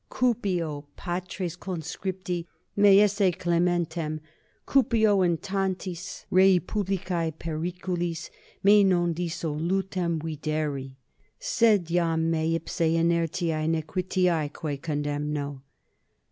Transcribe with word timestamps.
Cupio, 0.09 0.87
patres 0.97 1.55
conscripti, 1.55 2.47
me 2.75 3.01
esse 3.01 3.29
clementem, 3.37 4.19
cupio 4.67 5.21
in 5.23 5.37
tantis 5.37 6.25
rei 6.31 6.59
publicae 6.59 7.31
periculis 7.37 8.31
me 8.63 8.83
non 8.83 9.13
dissolutum 9.13 10.19
videri, 10.19 10.95
sed 11.37 11.91
iam 11.91 12.31
me 12.31 12.55
ipse 12.55 12.81
inertiae 12.97 13.69
nequitiaeque 13.69 14.81
condemno. 14.81 15.61